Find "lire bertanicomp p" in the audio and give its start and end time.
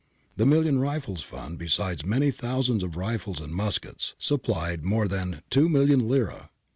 6.09-6.47